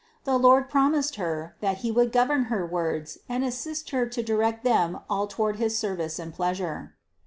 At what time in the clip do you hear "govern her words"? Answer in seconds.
2.11-3.19